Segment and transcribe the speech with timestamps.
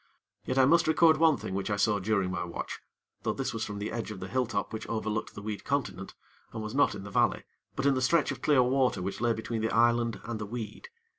[0.45, 2.79] Yet I must record one thing which I saw during my watch;
[3.21, 6.15] though this was from the edge of the hilltop which overlooked the weed continent,
[6.51, 7.43] and was not in the valley,
[7.75, 10.87] but in the stretch of clear water which lay between the island and the weed.